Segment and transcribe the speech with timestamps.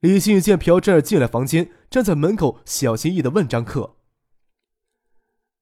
[0.00, 3.96] 李信见朴真儿进了房间，站在门口，小心翼翼的问张克：“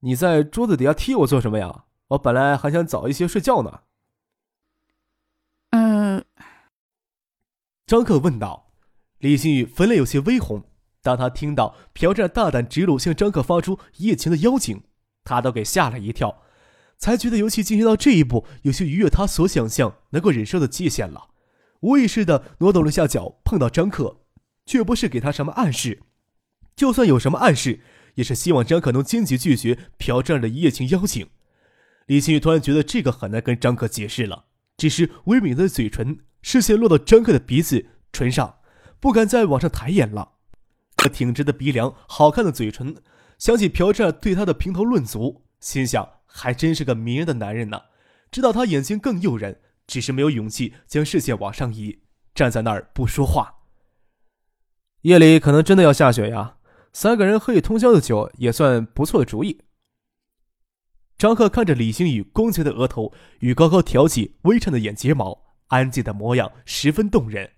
[0.01, 1.85] 你在桌子底下踢我做什么呀？
[2.09, 3.81] 我本来还想早一些睡觉呢。”
[5.73, 6.25] 嗯。
[7.87, 8.65] 张克问道。
[9.19, 10.63] 李新宇粉脸有些微红。
[11.01, 14.83] 当他听到朴真儿大胆直鲁向张克发出一夜情的邀请，
[15.25, 16.43] 他都给吓了一跳，
[16.99, 21.31] 才觉得游戏进行到这一步，有些逾越他所想象能够忍受的界限了。
[21.81, 24.19] 无意识的挪动了下脚，碰到张克。
[24.67, 26.03] 却不是给他什么暗示，
[26.75, 27.81] 就算有什么暗示，
[28.17, 31.29] 也是希望张可能坚决拒绝朴正的一夜情邀请。
[32.07, 34.45] 李新宇突然觉得这个很难跟张可解释了，
[34.77, 38.59] 只是微抿的嘴唇，视线落到张可的鼻子唇上，
[39.01, 40.33] 不敢再往上抬眼了。
[40.97, 42.97] 他挺直的鼻梁，好看的嘴唇，
[43.39, 47.81] 想起朴正对他的评头论足，心想还真是个迷人的男人呢。
[48.31, 52.01] 知道他眼睛更诱人，只是没有勇气将视线往上移，
[52.35, 53.56] 站在那儿不说话。
[55.07, 56.57] 夜里可能真的要下雪呀，
[56.93, 59.61] 三个人喝一通宵的酒也算不错的主意。
[61.17, 67.53] 张克看着李星宇光洁的额头与高高挑起、微颤的眼睫毛，安静的模样十分动人。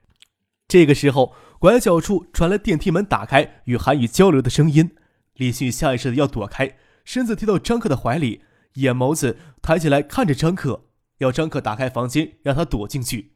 [0.68, 4.94] 这个时候，拐角处传来电梯门打开与韩宇交流的声音，
[5.32, 8.42] 李星宇下意识的要躲开，身子贴到张克的怀里，
[8.74, 10.84] 眼眸子抬起来看着张克，
[11.20, 13.32] 要张克打开房间让他躲进去。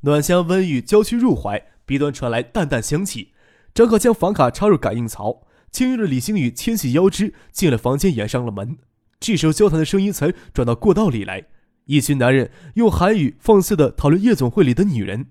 [0.00, 1.68] 暖香温玉娇躯入怀。
[1.84, 3.32] 鼻端传来淡淡香气，
[3.74, 8.78] 张克将房卡插入感应槽，轻拥着李星宇牵起腰肢进了房间，掩上了门。
[9.20, 11.46] 这时候交谈的声音才转到过道里来，
[11.84, 15.26] 一群男人用韩语放肆的讨论夜总会里的女人，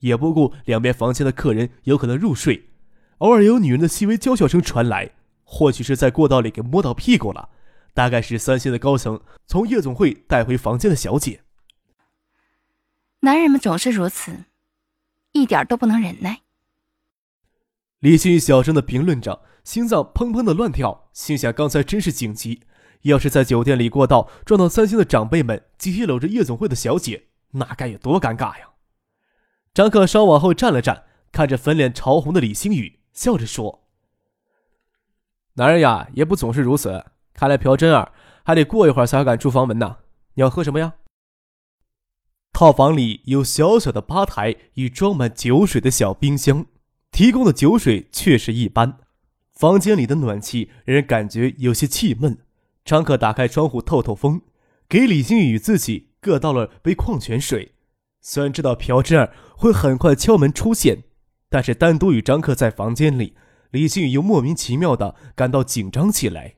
[0.00, 2.70] 也不顾两边房间的客人有可能入睡。
[3.18, 5.12] 偶尔有女人的细微娇笑声传来，
[5.44, 7.48] 或许是在过道里给摸到屁股了，
[7.94, 11.40] 大概是三星的高层从夜总会带回房间的小姐。
[13.20, 14.32] 男人们总是如此。
[15.36, 16.40] 一点都不能忍耐。
[18.00, 22.62] 李新宇小声的评论着，心脏砰砰的乱跳，心想刚才真是紧急，
[23.02, 28.70] 要是在酒店里过道撞到三星的长辈们集体搂着夜总会的小姐，那该有多尴尬呀！
[29.74, 33.86] 张克稍往后站了站，看着粉脸潮红的李星宇，笑着说
[35.54, 37.04] ：“男人呀，也不总是如此。
[37.32, 38.12] 看来朴真儿
[38.44, 39.98] 还得过一会儿才敢出房门呢。
[40.34, 40.94] 你要喝什么呀？”
[42.56, 46.64] 套房里有小小的吧台与装满酒水的小冰箱，
[47.10, 48.96] 提供的酒水确实一般。
[49.52, 52.38] 房间里的暖气让人感觉有些气闷。
[52.82, 54.40] 张克打开窗户透透风，
[54.88, 57.74] 给李星宇与自己各倒了杯矿泉水。
[58.22, 61.02] 虽然知道朴真儿会很快敲门出现，
[61.50, 63.34] 但是单独与张克在房间里，
[63.70, 66.54] 李星宇又莫名其妙的感到紧张起来。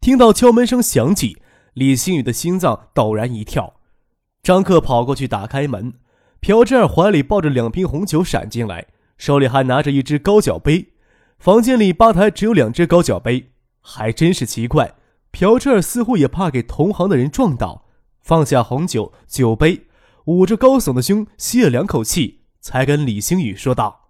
[0.00, 1.42] 听到敲门声响起。
[1.78, 3.74] 李星宇的心脏陡然一跳，
[4.42, 5.94] 张克跑过去打开门，
[6.40, 10.94] 朴志儿怀里抱着两瓶红酒闪进来，手里还拿着一只高脚杯。
[11.38, 14.96] 房间里吧台只有两只高脚杯，还真是奇怪。
[15.30, 17.84] 朴志儿似乎也怕给同行的人撞到，
[18.22, 19.86] 放下红酒酒杯，
[20.24, 24.08] 捂着高耸的胸，吸了两口气，才跟李星宇说道：“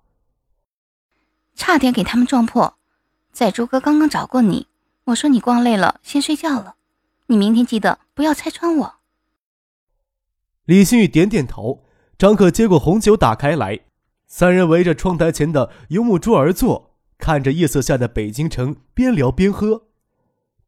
[1.55, 2.79] 差点给他们撞破，
[3.31, 4.69] 在朱哥刚刚找过你，
[5.05, 6.77] 我说你逛累了，先睡觉了。”
[7.29, 8.95] 你明天记得不要拆穿我。
[10.65, 11.85] 李新宇点点头。
[12.19, 13.79] 张可接过红酒，打开来，
[14.27, 19.85] 三人围着窗台前的油木桌而坐，看着夜色下的北京城，边聊边喝。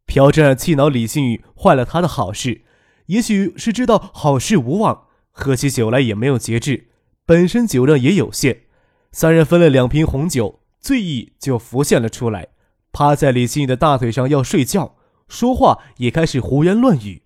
[0.07, 2.63] 朴真儿气恼李新宇坏了他的好事，
[3.07, 6.91] 也许是知道好事无望，喝起酒来也没有节制，
[7.27, 8.67] 本身酒量也有限。
[9.11, 12.51] 三人分了两瓶红酒，醉意就浮现了出来，
[12.93, 14.95] 趴在李新宇的大腿上要睡觉。
[15.31, 17.23] 说话也开始胡言乱语，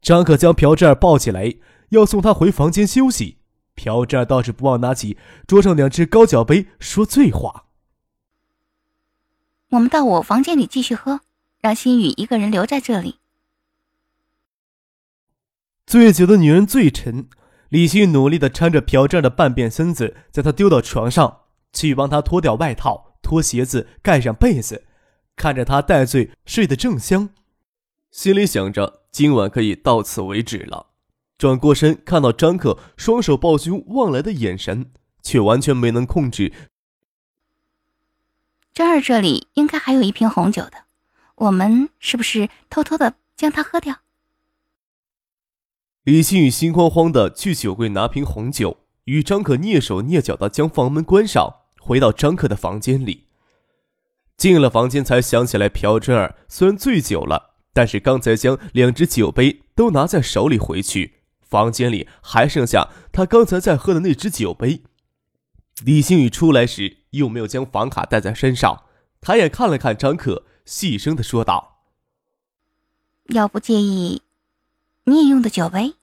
[0.00, 1.56] 张可将朴真儿抱起来，
[1.90, 3.38] 要送他回房间休息。
[3.74, 7.66] 朴真儿倒是不忘拿起桌上两只高脚杯，说醉话
[9.70, 11.20] ：“我们到我房间里继续喝，
[11.60, 13.16] 让心雨一个人留在这里。”
[15.86, 17.28] 醉酒的女人最沉，
[17.68, 21.40] 李欣努力的搀着朴真儿的半边身子，将他丢到床上，
[21.72, 24.84] 去帮他脱掉外套、脱鞋子、盖上被子，
[25.34, 27.30] 看着他带醉睡得正香。
[28.10, 30.88] 心里想着，今晚可以到此为止了。
[31.38, 34.90] 转过身，看到张克双手抱胸望来的眼神，
[35.22, 36.52] 却完全没能控制。
[38.74, 40.84] 这儿这里应该还有一瓶红酒的，
[41.36, 44.00] 我们是不是偷偷的将它喝掉？
[46.02, 53.28] 李新宇心慌慌的去酒柜拿瓶红酒，与张可蹑手蹑脚的将房门关上，回到张可的房间里。
[54.36, 57.49] 进了房间，才想起来朴真儿虽然醉酒了，
[57.80, 64.82] 但是刚才将两只酒杯都拿在手里回去，房间里还剩下他刚才在喝的那只酒杯。
[65.82, 68.84] 李星宇出来时又没有将房卡带在身上，
[69.22, 71.86] 抬眼看了看张可，细声的说道
[73.32, 74.20] ：“要不介意，
[75.04, 75.94] 你也用的酒杯。”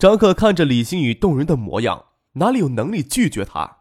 [0.00, 2.06] 张克看着李星宇动人的模样，
[2.36, 3.80] 哪里有能力拒绝他？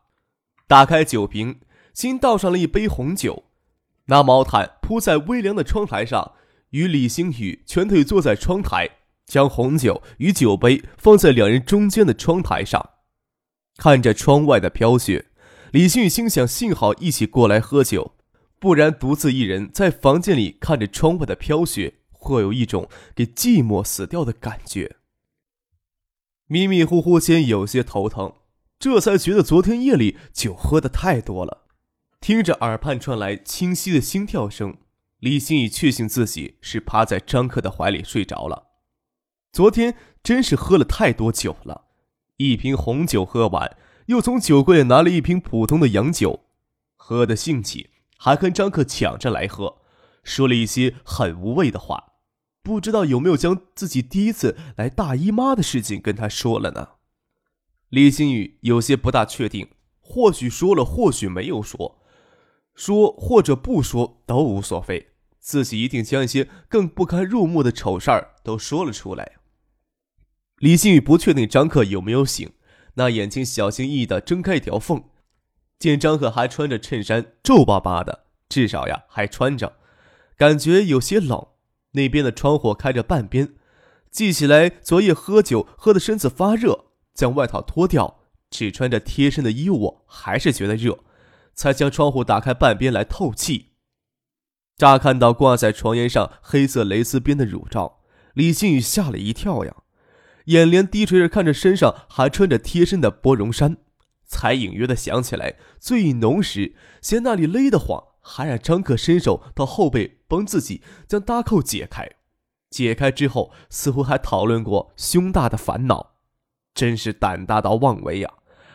[0.68, 1.62] 打开酒瓶，
[1.94, 3.46] 新倒上了一杯红酒，
[4.08, 6.32] 拿毛毯铺在微凉的窗台上，
[6.72, 8.90] 与李星宇全腿坐在窗台，
[9.28, 12.90] 将红酒与酒杯放在两人中间的窗台上，
[13.78, 15.28] 看着窗外的飘雪，
[15.72, 18.16] 李星宇心想：幸好一起过来喝酒，
[18.58, 24.96] 不然独自一人在房间里看着窗外的飘雪，会有一种给寂寞死掉的感觉。
[26.48, 28.34] 迷迷糊糊间有些头疼，
[28.80, 31.68] 这才觉得昨天夜里酒喝的太多了。
[32.22, 34.78] 听着耳畔传来清晰的心跳声，
[35.20, 38.68] 李欣已确信自己是趴在张克的怀里睡着了。
[39.52, 41.86] 昨天真是喝了太多酒了，
[42.38, 43.78] 一瓶红酒喝完，
[44.08, 46.42] 又从酒柜拿了一瓶普通的洋酒，
[46.96, 49.78] 喝的兴起，还跟张克抢着来喝，
[50.24, 52.14] 说了一些很无谓的话。
[52.62, 56.90] 不知道有没有将自己第一次来大姨妈的事情跟他说了呢？
[57.88, 59.70] 李新宇有些不大确定，
[60.00, 61.99] 或许说了，或许没有说，
[62.80, 69.34] 说或者不说都无所谓，自己一定将一些更不堪入目的丑事儿都说了出来。
[70.60, 72.54] 李新宇不确定张克有没有醒，
[72.94, 75.04] 那眼睛小心翼翼的睁开一条缝，
[75.78, 79.74] 见张克还穿着衬衫，皱巴巴的，至少呀还穿着，
[80.38, 81.48] 感觉有些冷。
[81.92, 83.56] 那边的窗户开着半边，
[84.10, 91.00] 记起来昨夜喝酒喝的身子发热，将外套脱掉，只穿着贴身的衣物，还是觉得热，
[91.60, 93.72] 才将窗户打开半边来透气。
[94.78, 98.00] 乍看到挂在床沿上黑色蕾丝边的乳罩，
[98.34, 99.76] 李靖宇吓了一跳呀，
[100.46, 103.76] 眼帘低垂着看着身上还穿着贴身的薄绒衫，
[104.26, 108.06] 才隐约的想起来醉意浓时嫌那里勒得慌。
[108.22, 112.08] 还让张克伸手到后背帮自己将搭扣解开，
[112.70, 116.12] 解开之后似乎还讨论过胸大的烦恼，
[116.76, 118.32] 真是胆大到妄为呀！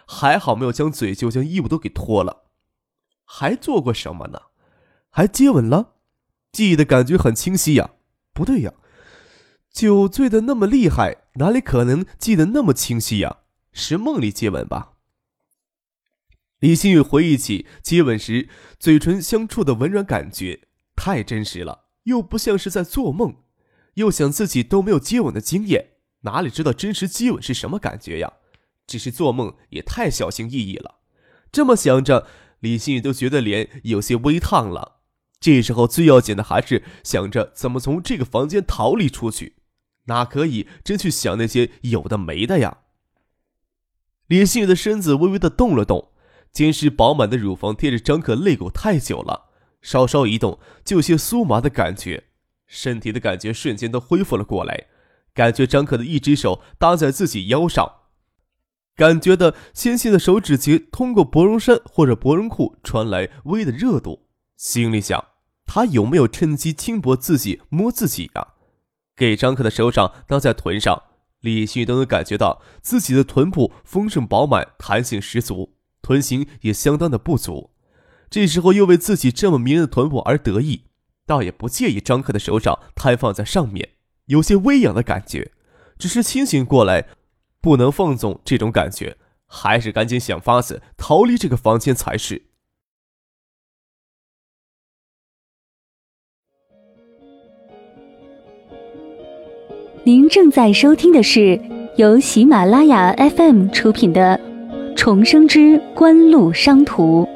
[0.07, 2.44] 还好没有将嘴就将衣服都给脱了，
[3.25, 4.41] 还做过什么呢？
[5.11, 5.95] 还接吻了？
[6.53, 7.91] 记忆的感觉很清晰呀，
[8.33, 8.73] 不对呀，
[9.73, 13.39] 酒醉的那么厉害，哪里可能记得那么清晰呀？
[13.73, 14.93] 是梦里接吻吧？
[16.61, 18.49] 李新宇回忆起接吻时
[18.79, 23.37] 嘴唇相触的温软感觉，太真实了，又不像是在做梦。
[23.95, 25.91] 又想自己都没有接吻的经验，
[26.23, 28.33] 哪里知道真实接吻是什么感觉呀？
[28.87, 30.97] 只是做梦也太小心翼翼了。
[31.53, 32.27] 这么想着，
[32.65, 35.03] 李新宇都觉得脸有些微烫了。
[35.39, 39.57] 这时候最要紧的还是想着怎么从这个房间逃离出去，
[40.07, 42.79] 哪可以真去想那些有的没的呀？
[44.29, 46.13] 李新宇的身子微微的动了动。
[46.51, 49.51] 坚实饱满的乳房贴着张可肋骨太久了，
[49.83, 52.29] 稍稍一动就有些酥麻的感觉，
[52.69, 54.87] 身体的感觉瞬间都恢复了过来。
[55.35, 58.04] 感觉张可的一只手搭在自己腰上，
[58.97, 65.25] 感觉的纤细的手指节通过薄绒衫或者薄绒裤传来微的热度，心里想：
[65.67, 68.49] 他有没有趁机轻薄自己、摸自己呀？
[69.17, 71.03] 给张克的手掌搭在臀上，
[71.41, 75.75] 李旭都能感觉到自己的臀部丰盛饱满、弹性十足。
[76.01, 77.71] 臀型也相当的不足，
[78.29, 80.83] 这时候又为自己这么迷人的臀部而得意，
[81.27, 83.89] 倒也不介意张克的手掌摊放在上面，
[84.27, 85.51] 有些微痒的感觉。
[85.97, 87.07] 只是清醒过来，
[87.65, 89.17] 不能放纵这种感觉，
[89.47, 92.43] 还是赶紧想法子逃离这个房间才是。
[100.05, 101.59] 您正在收听的是
[101.97, 104.39] 由喜马拉雅 FM 出品的。
[104.95, 107.27] 重生之官路商途。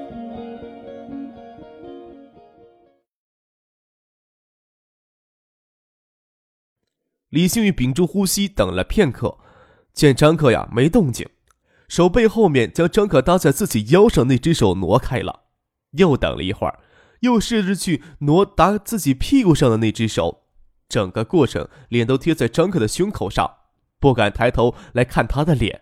[7.30, 9.38] 李星宇屏住呼吸，等了片刻，
[9.98, 11.28] 见张克呀没动静，
[11.88, 15.40] 手背后面将张克搭在自己腰上那只手挪开了，
[15.90, 16.78] 又等了一会儿，
[17.22, 20.44] 又试着去挪搭自己屁股上的那只手，
[20.88, 23.56] 整个过程脸都贴在张克的胸口上，
[23.98, 25.80] 不敢抬头来看他的脸。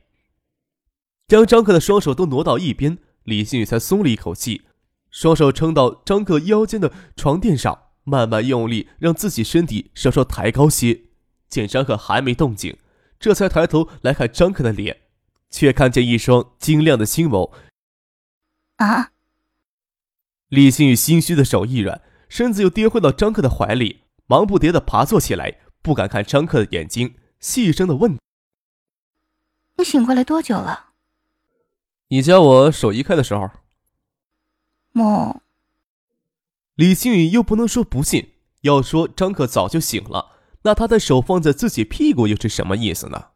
[1.28, 4.62] 将张克的双手都挪到一边，李新宇才松了一口气，
[5.10, 11.02] 双手撑到张克腰间的床垫上，慢慢用力让自己身体稍稍抬高些。
[11.50, 12.78] 见张克还没动静，
[13.18, 15.02] 这才抬头来看张克的脸，
[15.50, 17.52] 却看见一双晶亮的星眸。
[18.76, 19.12] 啊！
[20.48, 28.18] 李新宇心虚的手一软，身子又跌回到张克的怀里，忙不迭的爬坐起来，不敢看张克的眼睛，细声的问
[29.76, 30.90] ：“你醒过来多久了？”
[32.08, 33.50] 你叫我手移开的时候。
[34.92, 35.40] 梦。
[36.74, 40.35] 李星宇又不能说不信，要说张克早就醒了，
[40.66, 43.28] 那他的手放在自己屁股又是什么意思呢？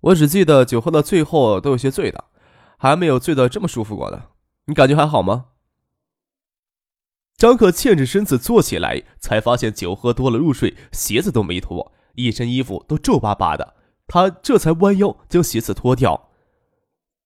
[0.00, 2.26] 我只记得酒喝到最后都有些醉的。
[2.78, 4.24] 还没有醉得这么舒服过呢，
[4.66, 5.46] 你感觉还好吗？
[7.36, 13.74] 张可欠着身子坐起来，才发现酒喝多了入睡，鞋子都没脱，一身衣服都皱巴巴的。
[14.06, 16.30] 他这才弯腰将鞋子脱掉。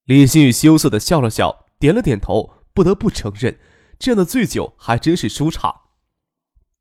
[0.04, 2.54] 李新宇羞涩的笑了笑，点了点头。
[2.72, 3.58] 不得不承认，
[3.98, 5.82] 这样的醉酒还真是舒畅。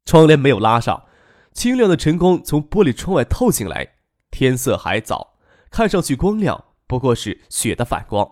[0.04, 1.06] 窗帘没有拉上，
[1.56, 3.96] 清亮的晨光从玻璃窗外透进来。
[4.30, 5.38] 天色还早，
[5.72, 8.30] 看上去光亮，不过是雪的反光。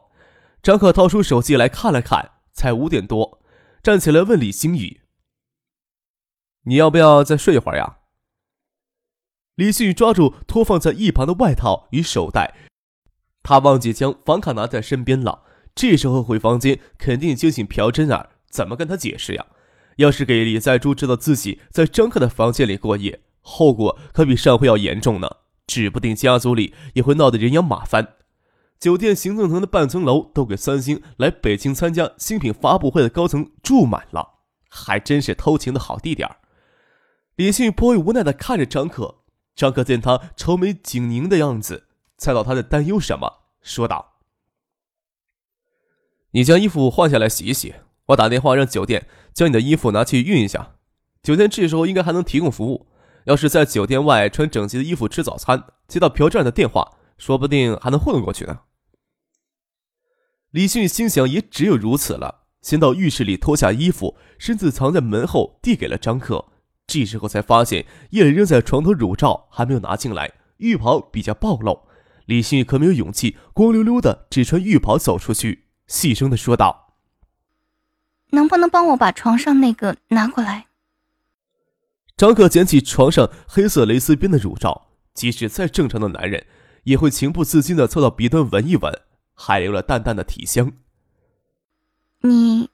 [0.62, 3.42] 张可掏出手机来看了看，才五点多，
[3.82, 5.02] 站起来问李星宇
[6.64, 8.00] ：“你要不要再睡一会儿呀？”
[9.56, 12.54] 李星宇抓住托放在一旁的外套与手袋，
[13.42, 15.44] 他忘记将房卡拿在身边了。
[15.74, 19.46] 这时候回房间肯定惊醒朴真儿，怎么跟他解释呀？
[19.98, 25.30] 要是给李在珠知道自己在张克的房间里过夜，后果可比上回要严重呢，
[25.68, 28.16] 指不定家族里也会闹得人仰马翻。
[28.80, 36.30] 酒店行政层的半层楼都给三星来北京参加新品发布会的高层住满了，还真是偷情的好地点。
[37.36, 39.24] 李信颇为无奈地看着张可，
[39.56, 44.20] 张可见他愁眉紧拧的样子，猜到他在担忧什么，说道
[46.32, 47.74] ：“你将衣服换下来洗一洗，
[48.14, 50.76] 我打电话让酒店将你的衣服拿去熨一下。
[51.22, 52.88] 酒店这时候应该还能提供服务。
[53.26, 58.60] 要是在酒店外穿整齐的衣服吃早餐，接到朴站的电话，说不定还能混过去呢。”
[60.52, 62.42] 李迅心想，也只有如此了。
[62.62, 66.46] 先到浴室里脱下衣服，身子藏在门后，递给了张克。
[66.86, 71.88] 这时候才发现夜里扔在床头乳罩还没有拿进来，浴袍比较暴露。
[72.26, 76.83] 李迅可没有勇气光溜溜的只穿浴袍走出去，细声的说道
[78.34, 80.68] ：“能不能帮我把床上那个拿过来？”
[82.16, 86.46] 张克捡起床上黑色蕾丝边的乳罩，即使再正常的男人，
[86.84, 89.02] 也会情不自禁的凑到鼻端闻一闻。
[89.36, 90.74] 还留了淡淡的体香。
[92.22, 92.70] 你，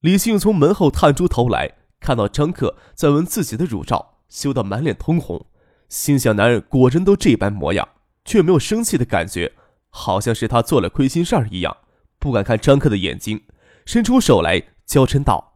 [0.00, 5.46] 李信从门后探出头来，看到张克在闻自己的乳罩，羞得满脸通红，
[5.88, 7.88] 心想：男人果真都这般模样，
[8.24, 9.52] 却没有生气的感觉，
[9.88, 11.76] 好像是他做了亏心事儿一样，
[12.18, 13.44] 不敢看张克的眼睛，
[13.84, 15.54] 伸出手来娇嗔道：“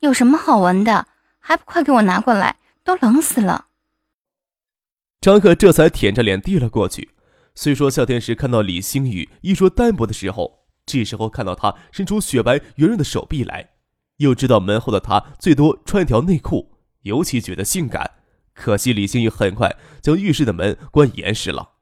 [0.00, 1.06] 有什么好闻的？
[1.38, 2.56] 还不快给我拿过来！
[2.82, 3.66] 都冷死了。”
[5.20, 7.10] 张克这才舔着脸递了过去。
[7.54, 13.70] 虽说夏天时看到李星宇衣着单薄的时候，这时候看到他伸出雪白圆润的手臂来，
[14.18, 18.12] 又知道门后的他最多穿一条内裤，尤其觉得性感。
[18.54, 21.72] 可惜李星宇很快将浴室的门关严实了。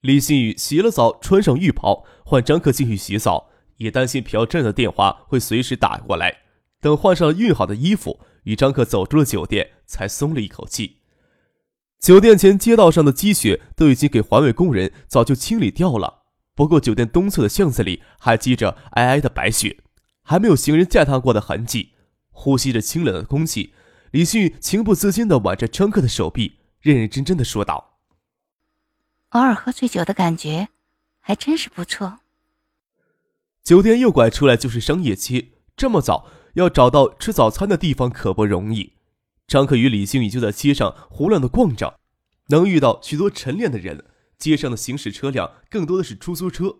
[0.00, 3.49] 李星宇洗了澡，穿上浴袍，换张克进去洗澡，
[3.80, 6.42] 也担心朴振的电话会随时打过来。
[6.80, 10.98] 等换上熨好的衣服，与张克走出了酒店，才松了一口气。
[11.98, 16.22] 酒店前街道上的积雪都已经给环卫工人早就清理掉了，
[16.54, 19.78] 不过酒店东侧的巷子里还积着皑皑的白雪，
[20.22, 21.94] 还没有行人践踏过的痕迹。
[22.30, 23.74] 呼吸着清冷的空气，
[24.12, 27.98] 李迅情不自禁地挽着张克的手臂，认认真真的说道
[29.30, 30.68] ：“偶尔喝醉酒的感觉，
[31.20, 32.19] 还真是不错。”
[33.70, 38.94] 酒店右拐出来就是商业街，这么早要找到吃早餐的地方可不容易。
[39.46, 42.00] 张克与李星宇就在街上胡乱的逛着，
[42.48, 44.06] 能遇到许多晨练的人。
[44.36, 46.78] 街上的行驶车辆更多的是出租车。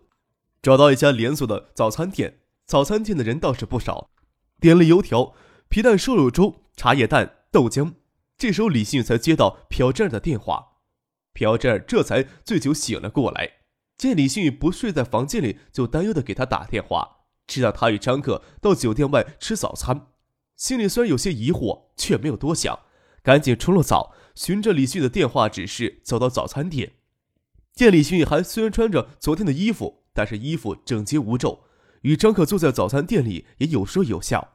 [0.61, 4.09] 找到一家连锁的早餐店，早餐店的人倒是不少。
[4.59, 5.33] 点了油条、
[5.69, 7.93] 皮蛋瘦肉粥、茶叶蛋、豆浆。
[8.37, 10.73] 这时候李星宇才接到朴振的电话，
[11.31, 13.60] 朴振这才醉酒醒了过来，
[14.01, 20.07] 见李星宇不睡在房间里，就担忧的给他打电话，知道他与张克到酒店外吃早餐。
[20.55, 22.79] 心里虽然有些疑惑，却没有多想，
[23.21, 26.93] 赶紧冲了澡，循着李迅的电话指示走到早餐店。
[27.75, 31.65] 见李迅还虽然穿着昨天的衣服，但是衣服整洁无皱，
[32.01, 34.53] 与张可坐在早餐店里也有说有笑。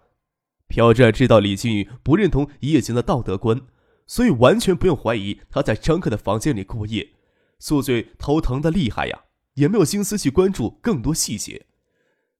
[0.66, 3.60] 朴志知道李迅不认同一夜情的道德观，
[4.08, 7.10] 所以完全不用怀疑他在张克的房间里过夜。
[7.60, 9.20] 宿醉头疼的厉害呀，
[9.56, 11.66] 也没有心思去关注更多细节。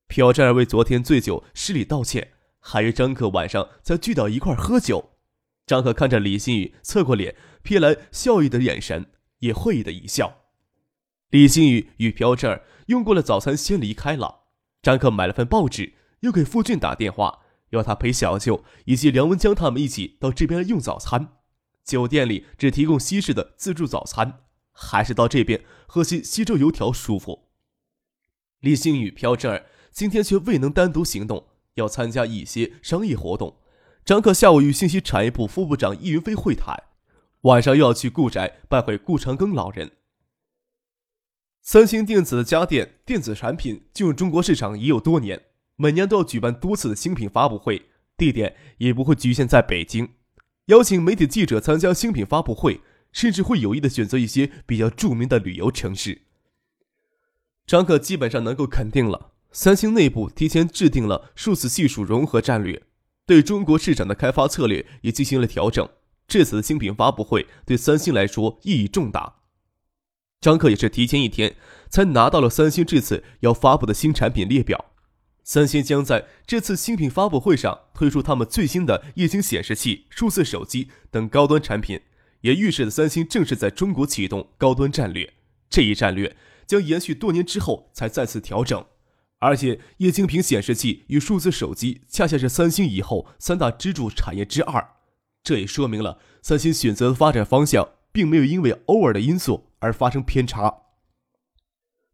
[0.07, 5.11] 朴占儿为昨天醉酒失礼道歉，还约张克晚上再聚到一块喝酒。
[5.67, 9.07] 张克看着李新宇侧过脸，瞥来笑意的眼神，
[9.41, 10.43] 也会意的一笑。
[11.31, 14.43] 李新宇与朴占儿用过了早餐，先离开了。
[14.81, 21.33] 张克买了份报纸，又给付俊打电话，要他陪小舅以及梁文江他们一起到这边用早餐。
[21.85, 24.45] 酒店里只提供西式的自助早餐，
[24.77, 27.49] 还是到这边喝些西周油条舒服。
[28.61, 29.67] 李新宇、朴占儿。
[29.91, 33.57] 今天却未能单独行动，要参加一些商业活动。
[34.05, 36.77] 张克下午与信息产业部副部长易云飞会谈，
[37.45, 39.93] 晚上又要去顾宅拜会顾长庚老人。
[41.63, 45.45] 三星电子的家电电子产品进入中国市场已有多年，
[45.77, 47.87] 每年都要举办多次的新品发布会，
[48.19, 50.11] 地点也不会局限在北京，
[50.67, 52.83] 邀请媒体记者参加新品发布会，
[53.17, 56.21] 甚至会有意的选择一些比较著名的旅游城市。
[57.67, 59.33] 张克基本上能够肯定了。
[59.51, 62.83] 三星内部提前制定了数字技术融合战略，
[63.25, 65.89] 对中国市场的开发策略也进行了调整。
[66.29, 69.37] 这次的新品发布会对三星来说意义重大。
[70.43, 71.57] 张克也是提前一天
[71.89, 74.93] 才拿到了三星这次要发布的新产品列表。
[75.43, 82.03] 三星将在这次新品发布会上推出他们最新的液晶显示器、数字手机等高端产品，
[82.47, 85.35] 也预示着三星正式在中国启动高端战略。
[85.69, 88.87] 这一战略将延续多年之后才再次调整。
[89.41, 94.93] 而且，液晶屏显示器与数字手机恰恰是三星以后三大支柱产业之二，
[95.43, 100.73] 这也说明了三星选择的发展方向并没有因为偶尔的因素而发生偏差。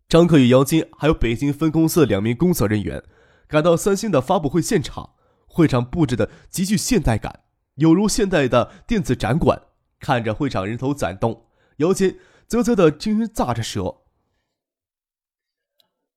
[0.08, 3.02] 张克与姚金还有北京分公司的两名工作人员
[3.46, 5.10] 赶到三星的发布会现场，
[5.46, 7.40] 会场布置的极具现代感，
[7.74, 9.62] 有如现代的电子展馆。
[10.02, 12.18] 看着会场人头攒动，姚金
[12.48, 14.02] 啧啧的轻轻咂着舌。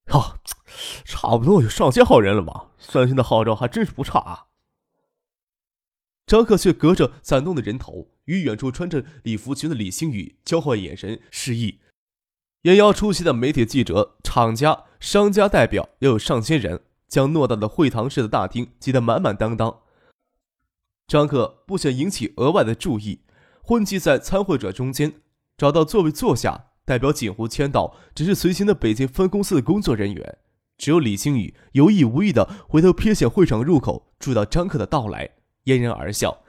[0.07, 0.39] 哈，
[1.05, 2.71] 差不多有上千号人了吧？
[2.79, 4.47] 三星的号召还真是不差啊。
[6.25, 11.79] 张克却隔着攒动的人头，与远处穿着礼服裙的李星宇交换眼神，示意。
[12.63, 19.81] 应邀出席的媒体记者、厂家、商家代表约有上千人，将偌大的会堂式的大厅挤得满满当当。
[21.07, 23.21] 张克不想引起额外的注意，
[23.67, 25.11] 混迹在参会者中间，
[25.57, 26.65] 找到座位坐下。
[26.85, 30.37] 代表锦湖签到，只是随行的北京分公司的工作人员。
[30.77, 35.31] 只有李星宇有意无意的回头瞥向会场入口，注意到张克的到来，
[35.63, 36.43] 嫣然而笑，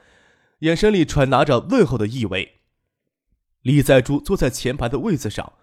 [0.59, 2.59] 眼神里传达着问候的意味。
[3.63, 5.53] 李在珠坐在前排的位子上，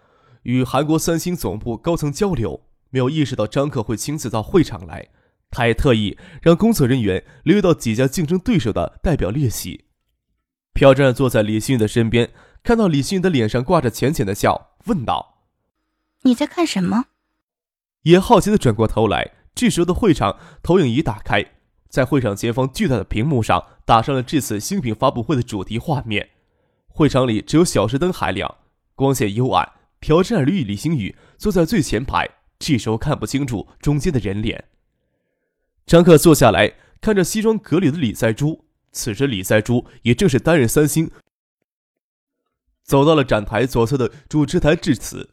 [0.43, 5.07] 与韩国三星总部高层交流，没有意识到张克会亲自到会场来。
[5.49, 9.85] 他也特意让工作人员留意到几家竞争对手的代表列席。
[10.75, 12.29] 朴战坐在李星宇的身边。
[12.61, 15.37] 看到李迅的脸上挂着浅浅的笑，问道
[16.23, 17.05] ：“你在看什么？”
[18.03, 19.33] 也好奇的转过头来。
[19.53, 21.45] 这时候的会场投影仪打开，
[21.87, 26.31] 在会场前方巨大的屏幕上打上了这次新品发布会的主题画面。
[26.87, 28.57] 会场里只有小时灯还亮，
[28.95, 29.71] 光线幽暗。
[30.01, 32.27] 朴志尔与李星宇坐在最前排，
[32.59, 34.65] 这时候看不清楚中间的人脸。
[35.85, 38.64] 张克坐下来，看着西装革履的李在珠。
[38.95, 41.11] 此时李在珠也正是担任三星。
[42.81, 45.31] 走到了展台左侧的主持台致辞。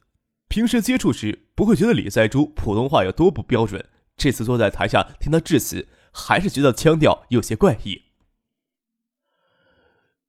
[0.48, 8.02] 平时接触时不会觉得李在珠普通话有多不标准，这次坐在台下听他致辞，还是觉得腔调有些怪异。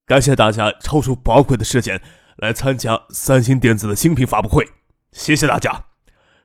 [0.05, 2.01] 感谢大家抽出宝贵的时间
[2.37, 4.69] 来参加三星电子的新品发布会，
[5.11, 5.87] 谢谢大家。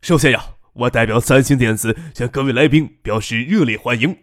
[0.01, 4.17] 首先呀，我代表三星电子向各位来宾表示热烈欢迎，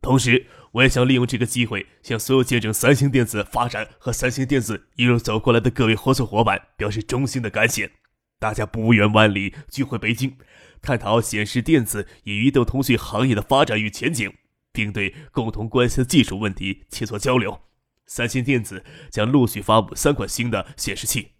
[0.00, 0.46] 同时。
[0.72, 7.92] 我也想利用这个机会，向所有见证三星电子发展和三星电子一路走过来的各位合作伙伴表示衷心的感谢。
[8.38, 10.36] 大家不远万里聚会北京，
[10.80, 14.32] 探讨显示电子与移动通讯行业的发展与前景，
[14.72, 17.60] 并对共同关心的技术问题切磋交流。
[18.06, 21.32] 三星电子将陆续发布三款新的显示器。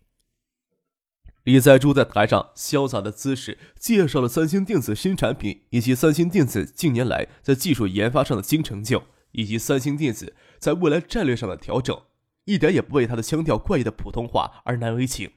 [1.45, 9.03] 李在珠在台上潇洒的姿势介绍了三星电子新产品以及三星电子近年来在技术研发上的新成就。
[9.33, 12.01] 以及三星电子在未来战略上的调整，
[12.45, 15.33] 一点也不为他的腔调怪异的普通话而难为情。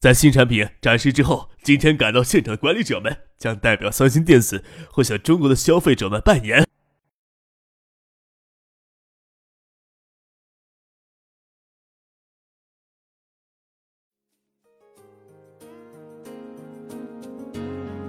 [0.00, 6.66] 在新产品展示之后，今天赶到现场的管理者们将代表三星电子，会向中国的消费者们拜年。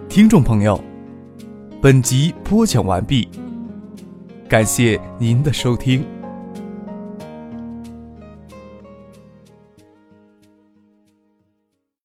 [0.09, 0.81] 听众朋友，
[1.81, 3.29] 本集播讲完毕。
[4.55, 6.14] 感谢您的收听。